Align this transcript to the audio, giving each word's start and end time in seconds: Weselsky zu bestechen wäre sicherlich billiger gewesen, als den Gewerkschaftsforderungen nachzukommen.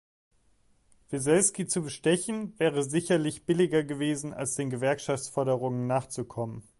Weselsky 1.11 1.67
zu 1.67 1.83
bestechen 1.83 2.57
wäre 2.57 2.81
sicherlich 2.81 3.45
billiger 3.45 3.83
gewesen, 3.83 4.33
als 4.33 4.55
den 4.55 4.71
Gewerkschaftsforderungen 4.71 5.85
nachzukommen. 5.85 6.63